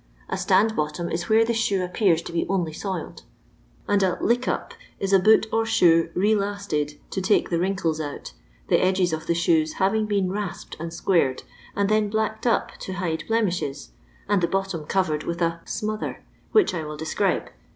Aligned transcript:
A' 0.29 0.37
stand 0.45 0.75
bottom' 0.75 1.11
is 1.11 1.29
where 1.29 1.45
the 1.45 1.53
shoe 1.53 1.83
appears 1.83 2.23
to 2.23 2.31
be 2.33 2.47
only 2.49 2.73
soiled, 2.73 3.21
and 3.87 4.01
a' 4.01 4.17
lick 4.19 4.47
up' 4.47 4.73
is 4.99 5.13
a 5.13 5.19
boot 5.19 5.45
or 5.53 5.63
shoe 5.63 6.09
re 6.15 6.33
lasted 6.33 6.99
to 7.11 7.21
take 7.21 7.51
the 7.51 7.59
wrinkles 7.59 8.01
out, 8.01 8.33
the 8.67 8.83
edges 8.83 9.13
of 9.13 9.27
the 9.27 9.35
soles 9.35 9.73
having 9.73 10.07
been 10.07 10.31
rasped 10.31 10.75
and 10.79 10.89
sqiuired, 10.89 11.43
and 11.75 11.87
then 11.87 12.09
blacked 12.09 12.47
up 12.47 12.79
to 12.79 12.93
hide 12.93 13.23
blemishes, 13.27 13.91
and 14.27 14.41
the 14.41 14.47
bottom 14.47 14.85
covered 14.85 15.21
with 15.23 15.39
a 15.39 15.61
/ 15.63 15.65
smo 15.67 15.99
ther,' 15.99 16.23
which 16.51 16.73
I 16.73 16.83
will 16.83 16.97
describe. 16.97 17.51